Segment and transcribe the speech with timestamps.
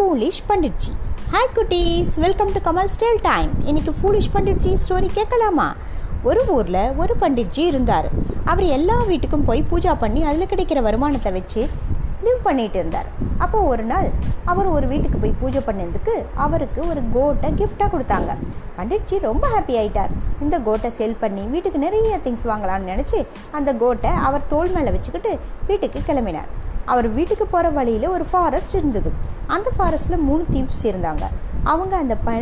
[0.00, 0.92] Foolish Panditji
[1.32, 5.66] hi குட்டீஸ் welcome to Kamal stale time இன்னைக்கு foolish Panditji story கேட்கலாமா?
[6.28, 8.08] ஒரு ஊரில் ஒரு பண்டிட்ஜி இருந்தார்.
[8.50, 11.62] அவர் எல்லா வீட்டுக்கும் போய் பூஜா பண்ணி அதில் கிடைக்கிற வருமானத்தை வச்சு
[12.26, 13.10] லிவ் பண்ணிட்டு இருந்தார்.
[13.46, 14.08] அப்போ ஒரு நாள்
[14.52, 16.14] அவர் ஒரு வீட்டுக்கு போய் பூஜை பண்ணதுக்கு
[16.46, 18.30] அவருக்கு ஒரு கோட்டை கிஃப்டாக கொடுத்தாங்க.
[18.78, 20.14] பண்டிட்ஜி ரொம்ப ஹாப்பி ஆயிட்டார்.
[20.46, 23.20] இந்த கோட்டை சேல் பண்ணி வீட்டுக்கு நிறைய திங்ஸ் வாங்கலாம்னு நினச்சி
[23.60, 25.34] அந்த கோட்டை அவர் தோல் மேலே வச்சுக்கிட்டு
[25.70, 26.50] வீட்டுக்கு கிளம்பினார்.
[26.84, 29.12] அவர் வீட்டுக்கு போகிற வழியில் ஒரு ஃபாரஸ்ட் இருந்தது.
[29.46, 31.22] அந்த ஃபாரஸ்ட்டில் மூணு தீவ்ஸ் இருந்தாங்க.
[31.64, 32.32] அவங்க அந்த ப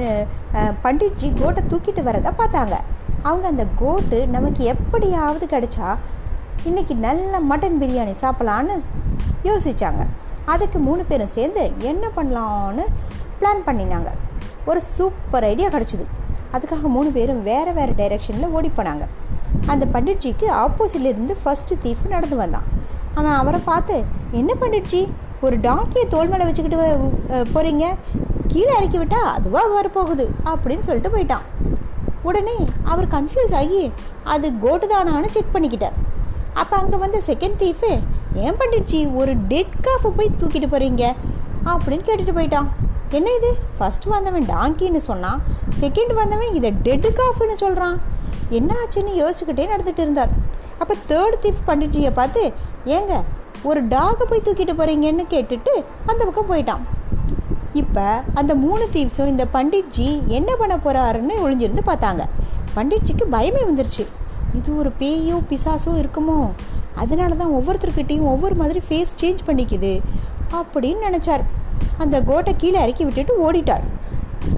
[0.83, 2.77] பண்டிட்ஜி கோட்டை தூக்கிட்டு வரதை பார்த்தாங்க.
[3.23, 5.97] அவங்க அந்த கோட்டு நமக்கு எப்படியாவது கிடச்சா
[6.65, 8.81] இன்னைக்கு நல்ல மட்டன் பிரியாணி சாப்பிட்லான்னு
[9.45, 10.07] யோசித்தாங்க
[10.45, 12.85] அதுக்கு மூணு பேரும் சேர்ந்து என்ன பண்ணலான்னு
[13.41, 14.11] பிளான் பண்ணினாங்க.
[14.67, 16.05] ஒரு சூப்பர் ஐடியா கிடச்சிது.
[16.53, 19.07] அதுக்காக மூணு பேரும் வேறு வேறு டைரெக்ஷனில் ஓடி போனாங்க.
[19.67, 22.63] அந்த பண்டிட்ஜிக்கு ஆப்போசிட்லேருந்து ஃபஸ்ட்டு தீஃப் நடந்து வந்தான்.
[23.19, 23.97] அவன் அவரை பார்த்து
[24.41, 25.01] என்ன பண்ணிடுச்சு?
[25.47, 26.81] ஒரு டாக்கியை தோல் மேலே வச்சுக்கிட்டு
[27.55, 27.87] போகிறீங்க
[28.53, 31.47] கீழே இறக்கி விட்டா அதுவாக வரப்போகுது அப்படின்னு சொல்லிட்டு போயிட்டான்.
[32.29, 32.57] உடனே
[32.93, 33.83] அவர் கன்ஃபியூஸ் ஆகி
[34.35, 35.97] அது கோட்டு தானான்னு செக் பண்ணிக்கிட்டார்.
[36.61, 37.91] அப்போ அங்கே வந்த செகண்ட் தீஃபு
[38.45, 39.01] ஏன் பண்ணிடுச்சு?
[39.21, 41.05] ஒரு டெட் காஃபை போய் தூக்கிட்டு போகிறீங்க
[41.73, 42.69] அப்படின்னு கேட்டுட்டு போயிட்டான்.
[43.19, 43.51] என்ன இது?
[43.79, 45.41] ஃபஸ்ட்டு வந்தவன் டாங்கின்னு சொன்னான்
[45.83, 47.97] செகண்ட் வந்தவன் இதை டெட் காஃப்னு சொல்கிறான்
[48.59, 50.33] என்ன ஆச்சுன்னு யோசிச்சுக்கிட்டே நடந்துகிட்டு இருந்தார்.
[50.79, 52.53] அப்போ தேர்ட் தீஃப் பண்டிட்ஜியை பார்த்து
[52.87, 53.23] ஏங்க
[53.63, 56.81] ஒரு டாகை போய் தூக்கிட்டு போகிறீங்கன்னு கேட்டுட்டு அந்த பக்கம் போயிட்டான்.
[57.73, 62.25] இப்போ அந்த மூணு தீவ்ஸும் இந்த பண்டிட்ஜி என்ன பண்ண போகிறாருன்னு ஒளிஞ்சிருந்து பார்த்தாங்க.
[62.75, 64.07] பண்டிட்ஜிக்கு பயமே வந்துருச்சு.
[64.55, 66.51] இது ஒரு பேயோ பிசாசோ இருக்குமோ?
[66.95, 70.01] அதனால தான் ஒவ்வொருத்தர்கிட்டையும் ஒவ்வொரு மாதிரி ஃபேஸ் சேஞ்ச் பண்ணிக்குது
[70.53, 71.41] அப்படின்னு நினச்சார்.
[71.99, 73.83] அந்த கோட்டை கீழே இறக்கி விட்டுட்டு ஓடிட்டார்.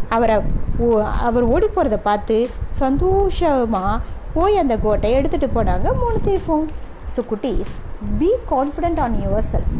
[0.08, 0.38] அவரை
[0.78, 3.98] ஓ- அவர் ஓடி போகிறத பார்த்து சந்தோஷமாக
[4.34, 6.66] போய் அந்த கோட்டை எடுத்துகிட்டு போனாங்க மூணு தீஃபும்.
[7.14, 7.72] ஸோ குட்டீஸ்
[8.20, 9.16] be confident on
[9.52, 9.72] yourself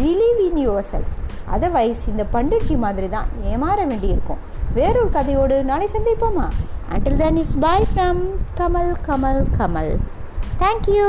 [0.00, 1.12] believe in yourself
[1.56, 4.42] otherwise இந்த பண்டிட்ஜி மாதிரி தான் ஏமாற வேண்டியிருக்கும்.
[4.78, 6.46] வேறொரு கதையோடு நாளை சந்திப்போமா?
[6.96, 8.22] Until then it's bye from
[8.60, 9.94] Kamal Kamal Kamal
[10.64, 11.08] thank you